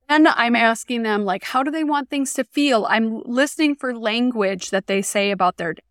And 0.07 0.27
I'm 0.27 0.55
asking 0.55 1.03
them, 1.03 1.25
like, 1.25 1.43
how 1.43 1.63
do 1.63 1.72
they 1.72 1.84
want 1.84 2.10
things 2.10 2.34
to 2.34 2.43
feel? 2.43 2.86
I'm 2.89 3.22
listening 3.24 3.75
for 3.75 3.98
language 3.98 4.69
that 4.69 4.88
they 4.88 5.01
say 5.01 5.31
about 5.31 5.57
their 5.57 5.74
day. 5.74 5.81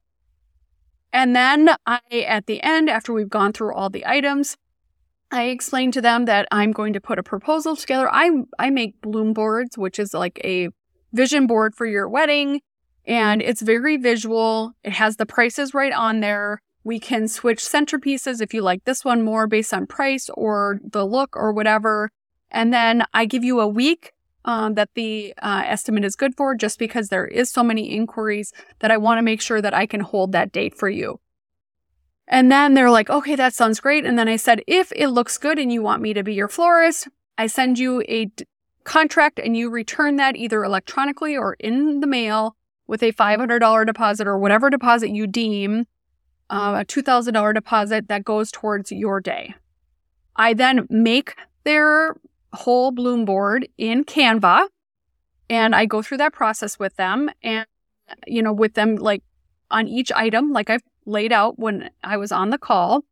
And 1.13 1.35
then 1.35 1.71
I, 1.87 2.01
at 2.11 2.47
the 2.47 2.63
end, 2.63 2.91
after 2.91 3.13
we've 3.13 3.29
gone 3.29 3.53
through 3.53 3.75
all 3.75 3.89
the 3.89 4.07
items, 4.07 4.57
I 5.31 5.45
explain 5.45 5.91
to 5.93 6.01
them 6.01 6.27
that 6.27 6.47
I'm 6.51 6.71
going 6.71 6.93
to 6.93 7.01
put 7.01 7.19
a 7.19 7.23
proposal 7.23 7.75
together. 7.75 8.09
I, 8.13 8.31
I 8.59 8.71
make 8.71 9.01
bloom 9.01 9.33
boards, 9.33 9.79
which 9.79 9.99
is 9.99 10.15
like 10.15 10.41
a 10.45 10.69
vision 11.13 11.47
board 11.47 11.75
for 11.75 11.87
your 11.87 12.09
wedding 12.09 12.61
and 13.07 13.43
it's 13.43 13.63
very 13.63 13.97
visual. 13.97 14.73
It 14.83 14.93
has 14.93 15.17
the 15.17 15.27
prices 15.27 15.75
right 15.75 15.93
on 15.93 16.21
there. 16.21 16.61
We 16.85 16.99
can 16.99 17.29
switch 17.29 17.59
centerpieces 17.59 18.41
if 18.41 18.53
you 18.53 18.63
like 18.63 18.85
this 18.85 19.05
one 19.05 19.23
more 19.23 19.47
based 19.47 19.73
on 19.73 19.87
price 19.87 20.29
or 20.35 20.81
the 20.83 21.07
look 21.07 21.37
or 21.37 21.53
whatever. 21.53 22.11
And 22.51 22.73
then 22.73 23.05
I 23.13 23.25
give 23.25 23.43
you 23.43 23.61
a 23.61 23.69
week 23.69 24.13
um, 24.45 24.75
that 24.75 24.91
the 24.95 25.35
uh, 25.41 25.63
estimate 25.65 26.05
is 26.05 26.17
good 26.17 26.35
for 26.37 26.55
just 26.55 26.79
because 26.79 27.09
there 27.09 27.27
is 27.27 27.51
so 27.51 27.63
many 27.63 27.91
inquiries 27.97 28.53
that 28.81 28.91
I 28.91 28.99
want 28.99 29.19
to 29.19 29.23
make 29.23 29.41
sure 29.41 29.63
that 29.63 29.75
I 29.75 29.87
can 29.87 30.01
hold 30.01 30.33
that 30.33 30.53
date 30.53 30.77
for 30.77 30.89
you. 30.89 31.21
And 32.27 32.51
then 32.51 32.75
they're 32.75 32.91
like, 32.91 33.11
okay, 33.11 33.35
that 33.37 33.55
sounds 33.55 33.81
great. 33.81 34.05
And 34.05 34.19
then 34.19 34.29
I 34.29 34.37
said, 34.37 34.63
if 34.67 34.93
it 34.97 35.09
looks 35.09 35.39
good 35.39 35.59
and 35.59 35.73
you 35.73 35.83
want 35.83 36.03
me 36.03 36.15
to 36.15 36.23
be 36.23 36.35
your 36.35 36.49
florist, 36.49 37.09
I 37.37 37.47
send 37.47 37.79
you 37.79 38.03
a 38.09 38.27
d- 38.27 38.47
contract 38.85 39.39
and 39.39 39.57
you 39.57 39.69
return 39.71 40.17
that 40.17 40.37
either 40.37 40.65
electronically 40.65 41.37
or 41.37 41.55
in 41.55 42.01
the 42.01 42.07
mail 42.07 42.57
with 42.87 43.03
a 43.03 43.13
$500 43.13 43.87
deposit 43.87 44.27
or 44.27 44.39
whatever 44.39 44.71
deposit 44.71 45.11
you 45.11 45.27
deem 45.27 45.87
uh, 46.51 46.77
a 46.81 46.85
$2,000 46.85 47.55
deposit 47.55 48.09
that 48.09 48.25
goes 48.25 48.51
towards 48.53 48.93
your 48.93 49.21
day. 49.21 49.55
I 50.37 50.55
then 50.55 50.87
make 50.91 51.35
their 51.65 52.17
whole 52.53 52.91
bloom 52.91 53.25
board 53.25 53.69
in 53.79 54.05
Canva 54.05 54.69
and 55.51 55.75
I 55.75 55.87
go 55.87 56.03
through 56.03 56.19
that 56.19 56.33
process 56.33 56.79
with 56.79 56.97
them 56.97 57.31
and, 57.43 57.67
you 58.27 58.43
know, 58.43 58.53
with 58.53 58.75
them 58.75 58.97
like 58.97 59.23
on 59.71 59.89
each 59.89 60.13
item, 60.13 60.53
like 60.53 60.71
I've 60.71 60.83
laid 61.07 61.33
out 61.33 61.59
when 61.59 61.91
I 62.03 62.17
was 62.17 62.33
on 62.33 62.51
the 62.51 62.59
call. 62.59 63.05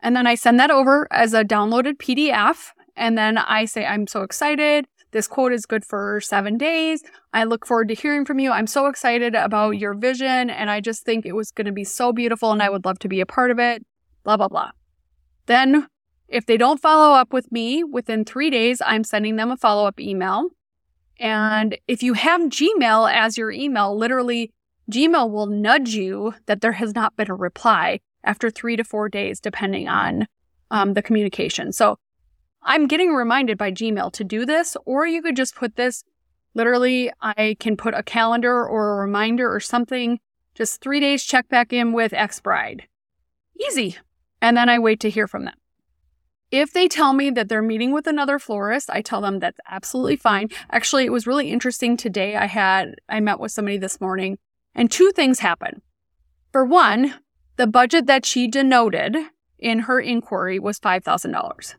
And 0.00 0.16
then 0.16 0.26
I 0.26 0.34
send 0.34 0.58
that 0.58 0.70
over 0.70 1.06
as 1.12 1.32
a 1.32 1.44
downloaded 1.44 1.98
PDF. 1.98 2.70
And 2.96 3.16
then 3.16 3.38
I 3.38 3.64
say, 3.64 3.86
I'm 3.86 4.06
so 4.06 4.22
excited. 4.22 4.86
This 5.12 5.28
quote 5.28 5.52
is 5.52 5.66
good 5.66 5.84
for 5.84 6.20
seven 6.20 6.56
days. 6.56 7.02
I 7.34 7.44
look 7.44 7.66
forward 7.66 7.88
to 7.88 7.94
hearing 7.94 8.24
from 8.24 8.38
you. 8.38 8.50
I'm 8.50 8.66
so 8.66 8.86
excited 8.86 9.34
about 9.34 9.72
your 9.72 9.94
vision, 9.94 10.50
and 10.50 10.70
I 10.70 10.80
just 10.80 11.04
think 11.04 11.26
it 11.26 11.36
was 11.36 11.50
going 11.50 11.66
to 11.66 11.72
be 11.72 11.84
so 11.84 12.12
beautiful, 12.12 12.50
and 12.50 12.62
I 12.62 12.70
would 12.70 12.84
love 12.86 12.98
to 13.00 13.08
be 13.08 13.20
a 13.20 13.26
part 13.26 13.50
of 13.50 13.58
it. 13.58 13.84
Blah, 14.24 14.38
blah, 14.38 14.48
blah. 14.48 14.70
Then, 15.46 15.86
if 16.28 16.46
they 16.46 16.56
don't 16.56 16.80
follow 16.80 17.14
up 17.14 17.32
with 17.32 17.52
me 17.52 17.84
within 17.84 18.24
three 18.24 18.48
days, 18.48 18.80
I'm 18.84 19.04
sending 19.04 19.36
them 19.36 19.50
a 19.50 19.56
follow 19.56 19.86
up 19.86 20.00
email. 20.00 20.48
And 21.20 21.76
if 21.86 22.02
you 22.02 22.14
have 22.14 22.40
Gmail 22.40 23.12
as 23.12 23.36
your 23.36 23.52
email, 23.52 23.96
literally, 23.96 24.50
Gmail 24.90 25.30
will 25.30 25.46
nudge 25.46 25.90
you 25.94 26.34
that 26.46 26.62
there 26.62 26.72
has 26.72 26.94
not 26.94 27.16
been 27.16 27.30
a 27.30 27.34
reply 27.34 28.00
after 28.24 28.50
three 28.50 28.76
to 28.76 28.84
four 28.84 29.10
days, 29.10 29.40
depending 29.40 29.88
on 29.88 30.26
um, 30.70 30.94
the 30.94 31.02
communication. 31.02 31.70
So 31.72 31.98
I'm 32.64 32.86
getting 32.86 33.12
reminded 33.12 33.58
by 33.58 33.72
Gmail 33.72 34.12
to 34.12 34.24
do 34.24 34.46
this, 34.46 34.76
or 34.84 35.06
you 35.06 35.22
could 35.22 35.36
just 35.36 35.54
put 35.56 35.76
this 35.76 36.04
literally, 36.54 37.10
I 37.20 37.56
can 37.58 37.76
put 37.76 37.94
a 37.94 38.02
calendar 38.02 38.64
or 38.64 38.92
a 38.92 39.00
reminder 39.00 39.52
or 39.52 39.60
something, 39.60 40.20
just 40.54 40.80
three 40.80 41.00
days 41.00 41.24
check 41.24 41.48
back 41.48 41.72
in 41.72 41.92
with 41.92 42.12
X 42.12 42.40
bride. 42.40 42.86
Easy. 43.68 43.96
And 44.40 44.56
then 44.56 44.68
I 44.68 44.78
wait 44.78 45.00
to 45.00 45.10
hear 45.10 45.26
from 45.26 45.44
them. 45.44 45.54
If 46.50 46.72
they 46.72 46.86
tell 46.86 47.14
me 47.14 47.30
that 47.30 47.48
they're 47.48 47.62
meeting 47.62 47.92
with 47.92 48.06
another 48.06 48.38
florist, 48.38 48.90
I 48.90 49.00
tell 49.00 49.22
them 49.22 49.38
that's 49.38 49.58
absolutely 49.70 50.16
fine. 50.16 50.50
Actually, 50.70 51.06
it 51.06 51.12
was 51.12 51.26
really 51.26 51.50
interesting 51.50 51.96
today. 51.96 52.36
I 52.36 52.46
had, 52.46 52.96
I 53.08 53.20
met 53.20 53.40
with 53.40 53.52
somebody 53.52 53.78
this 53.78 54.00
morning 54.00 54.38
and 54.74 54.90
two 54.90 55.10
things 55.12 55.38
happened. 55.38 55.80
For 56.52 56.64
one, 56.64 57.14
the 57.56 57.66
budget 57.66 58.06
that 58.06 58.26
she 58.26 58.48
denoted 58.48 59.16
in 59.58 59.80
her 59.80 59.98
inquiry 59.98 60.58
was 60.58 60.78
$5,000. 60.78 61.74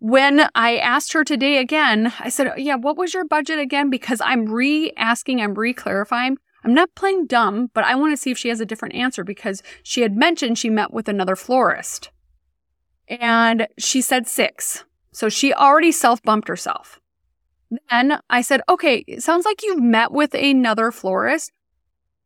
When 0.00 0.48
I 0.54 0.78
asked 0.78 1.12
her 1.12 1.24
today 1.24 1.58
again, 1.58 2.12
I 2.18 2.30
said, 2.30 2.54
Yeah, 2.56 2.76
what 2.76 2.96
was 2.96 3.12
your 3.12 3.26
budget 3.26 3.58
again? 3.58 3.90
Because 3.90 4.20
I'm 4.22 4.46
re 4.46 4.92
asking, 4.96 5.40
I'm 5.40 5.54
re 5.54 5.74
clarifying. 5.74 6.38
I'm 6.64 6.74
not 6.74 6.94
playing 6.94 7.26
dumb, 7.26 7.70
but 7.74 7.84
I 7.84 7.94
want 7.94 8.12
to 8.12 8.16
see 8.16 8.30
if 8.30 8.38
she 8.38 8.48
has 8.48 8.60
a 8.60 8.66
different 8.66 8.94
answer 8.94 9.24
because 9.24 9.62
she 9.82 10.00
had 10.00 10.16
mentioned 10.16 10.58
she 10.58 10.70
met 10.70 10.92
with 10.92 11.08
another 11.08 11.36
florist 11.36 12.10
and 13.08 13.66
she 13.78 14.00
said 14.00 14.26
six. 14.26 14.84
So 15.12 15.28
she 15.28 15.52
already 15.52 15.92
self 15.92 16.22
bumped 16.22 16.48
herself. 16.48 16.98
Then 17.90 18.20
I 18.30 18.40
said, 18.40 18.62
Okay, 18.70 19.04
it 19.06 19.22
sounds 19.22 19.44
like 19.44 19.62
you've 19.62 19.82
met 19.82 20.12
with 20.12 20.32
another 20.32 20.90
florist. 20.90 21.52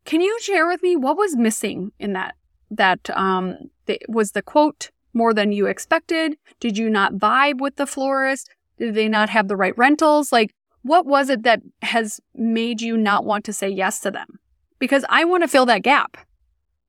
Can 0.04 0.20
you 0.20 0.38
share 0.40 0.68
with 0.68 0.80
me 0.82 0.94
what 0.94 1.16
was 1.16 1.34
missing 1.34 1.90
in 1.98 2.12
that? 2.12 2.36
That 2.70 3.10
um, 3.10 3.70
was 4.08 4.32
the 4.32 4.42
quote 4.42 4.90
more 5.14 5.32
than 5.32 5.52
you 5.52 5.66
expected? 5.66 6.36
Did 6.60 6.76
you 6.76 6.90
not 6.90 7.14
vibe 7.14 7.60
with 7.60 7.76
the 7.76 7.86
florist? 7.86 8.50
Did 8.78 8.94
they 8.94 9.08
not 9.08 9.30
have 9.30 9.48
the 9.48 9.56
right 9.56 9.76
rentals? 9.78 10.32
Like, 10.32 10.54
what 10.82 11.06
was 11.06 11.30
it 11.30 11.44
that 11.44 11.62
has 11.82 12.20
made 12.34 12.82
you 12.82 12.96
not 12.96 13.24
want 13.24 13.44
to 13.46 13.52
say 13.52 13.68
yes 13.68 14.00
to 14.00 14.10
them? 14.10 14.38
Because 14.78 15.04
I 15.08 15.24
want 15.24 15.42
to 15.42 15.48
fill 15.48 15.66
that 15.66 15.82
gap. 15.82 16.18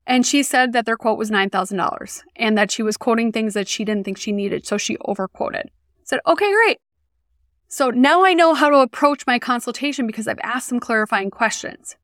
And 0.06 0.24
she 0.24 0.42
said 0.42 0.72
that 0.72 0.86
their 0.86 0.96
quote 0.96 1.18
was 1.18 1.30
$9,000 1.30 2.22
and 2.36 2.56
that 2.56 2.70
she 2.70 2.82
was 2.82 2.96
quoting 2.96 3.32
things 3.32 3.54
that 3.54 3.66
she 3.66 3.84
didn't 3.84 4.04
think 4.04 4.18
she 4.18 4.32
needed. 4.32 4.66
So 4.66 4.78
she 4.78 4.96
overquoted. 5.04 5.70
said, 6.04 6.20
okay, 6.26 6.52
great. 6.52 6.78
So 7.68 7.90
now 7.90 8.24
I 8.24 8.32
know 8.32 8.54
how 8.54 8.70
to 8.70 8.78
approach 8.78 9.26
my 9.26 9.38
consultation 9.40 10.06
because 10.06 10.28
I've 10.28 10.38
asked 10.42 10.68
some 10.68 10.78
clarifying 10.78 11.30
questions. 11.30 11.96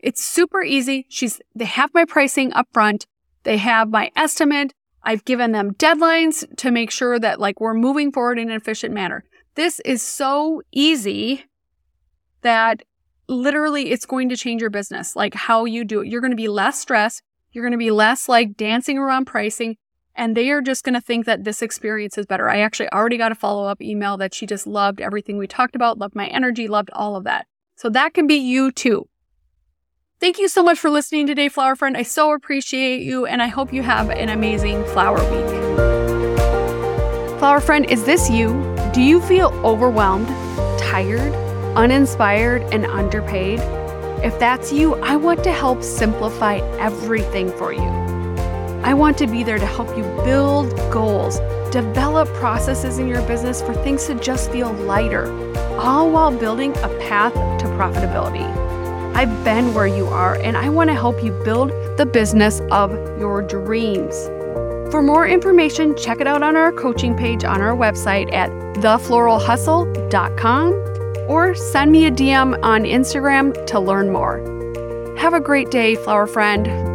It's 0.00 0.24
super 0.24 0.62
easy. 0.62 1.06
She's, 1.08 1.40
they 1.54 1.64
have 1.64 1.94
my 1.94 2.04
pricing 2.04 2.52
up 2.52 2.68
front. 2.72 3.06
They 3.44 3.58
have 3.58 3.90
my 3.90 4.10
estimate. 4.16 4.74
I've 5.02 5.24
given 5.24 5.52
them 5.52 5.74
deadlines 5.74 6.44
to 6.56 6.70
make 6.70 6.90
sure 6.90 7.18
that 7.18 7.40
like 7.40 7.60
we're 7.60 7.74
moving 7.74 8.12
forward 8.12 8.38
in 8.38 8.50
an 8.50 8.56
efficient 8.56 8.94
manner. 8.94 9.24
This 9.54 9.80
is 9.80 10.02
so 10.02 10.62
easy 10.72 11.44
that 12.42 12.82
literally 13.28 13.90
it's 13.90 14.06
going 14.06 14.28
to 14.28 14.36
change 14.36 14.60
your 14.60 14.70
business, 14.70 15.16
like 15.16 15.34
how 15.34 15.64
you 15.64 15.84
do 15.84 16.00
it. 16.00 16.08
You're 16.08 16.20
going 16.20 16.32
to 16.32 16.36
be 16.36 16.48
less 16.48 16.80
stressed. 16.80 17.22
You're 17.52 17.64
going 17.64 17.72
to 17.72 17.78
be 17.78 17.90
less 17.90 18.28
like 18.28 18.56
dancing 18.56 18.98
around 18.98 19.26
pricing 19.26 19.76
and 20.18 20.36
they 20.36 20.50
are 20.50 20.60
just 20.60 20.82
going 20.82 20.94
to 20.94 21.00
think 21.00 21.26
that 21.26 21.44
this 21.44 21.62
experience 21.62 22.18
is 22.18 22.26
better. 22.26 22.50
I 22.50 22.58
actually 22.58 22.90
already 22.90 23.16
got 23.16 23.30
a 23.30 23.36
follow 23.36 23.66
up 23.66 23.80
email 23.80 24.16
that 24.16 24.34
she 24.34 24.46
just 24.46 24.66
loved 24.66 25.00
everything 25.00 25.38
we 25.38 25.46
talked 25.46 25.76
about, 25.76 25.96
loved 25.96 26.16
my 26.16 26.26
energy, 26.26 26.66
loved 26.66 26.90
all 26.92 27.14
of 27.14 27.22
that. 27.24 27.46
So 27.76 27.88
that 27.90 28.14
can 28.14 28.26
be 28.26 28.34
you 28.34 28.72
too. 28.72 29.08
Thank 30.20 30.40
you 30.40 30.48
so 30.48 30.64
much 30.64 30.80
for 30.80 30.90
listening 30.90 31.28
today, 31.28 31.48
Flower 31.48 31.76
Friend. 31.76 31.96
I 31.96 32.02
so 32.02 32.32
appreciate 32.32 33.02
you, 33.02 33.24
and 33.24 33.40
I 33.40 33.46
hope 33.46 33.72
you 33.72 33.84
have 33.84 34.10
an 34.10 34.30
amazing 34.30 34.84
flower 34.86 35.20
week. 35.30 35.46
Flower 37.38 37.60
Friend, 37.60 37.88
is 37.88 38.02
this 38.04 38.28
you? 38.28 38.48
Do 38.92 39.00
you 39.00 39.20
feel 39.20 39.50
overwhelmed, 39.64 40.26
tired, 40.76 41.32
uninspired, 41.76 42.62
and 42.74 42.84
underpaid? 42.84 43.60
If 44.24 44.36
that's 44.40 44.72
you, 44.72 44.96
I 44.96 45.14
want 45.14 45.44
to 45.44 45.52
help 45.52 45.84
simplify 45.84 46.56
everything 46.80 47.52
for 47.52 47.72
you. 47.72 47.88
I 48.82 48.94
want 48.94 49.18
to 49.18 49.28
be 49.28 49.44
there 49.44 49.60
to 49.60 49.66
help 49.66 49.96
you 49.96 50.02
build 50.24 50.76
goals, 50.90 51.38
develop 51.70 52.26
processes 52.30 52.98
in 52.98 53.06
your 53.06 53.22
business 53.28 53.62
for 53.62 53.72
things 53.72 54.04
to 54.08 54.16
just 54.16 54.50
feel 54.50 54.72
lighter, 54.72 55.30
all 55.78 56.10
while 56.10 56.36
building 56.36 56.72
a 56.78 56.88
path 56.98 57.34
to 57.60 57.66
profitability. 57.66 58.67
I've 59.18 59.42
been 59.42 59.74
where 59.74 59.88
you 59.88 60.06
are, 60.06 60.36
and 60.36 60.56
I 60.56 60.68
want 60.68 60.90
to 60.90 60.94
help 60.94 61.24
you 61.24 61.32
build 61.42 61.70
the 61.98 62.06
business 62.06 62.60
of 62.70 62.92
your 63.18 63.42
dreams. 63.42 64.14
For 64.92 65.02
more 65.02 65.26
information, 65.26 65.96
check 65.96 66.20
it 66.20 66.28
out 66.28 66.44
on 66.44 66.54
our 66.54 66.70
coaching 66.70 67.16
page 67.16 67.42
on 67.42 67.60
our 67.60 67.74
website 67.74 68.32
at 68.32 68.48
thefloralhustle.com 68.76 70.72
or 71.28 71.52
send 71.56 71.90
me 71.90 72.06
a 72.06 72.12
DM 72.12 72.62
on 72.62 72.84
Instagram 72.84 73.66
to 73.66 73.80
learn 73.80 74.12
more. 74.12 74.38
Have 75.18 75.34
a 75.34 75.40
great 75.40 75.72
day, 75.72 75.96
flower 75.96 76.28
friend. 76.28 76.87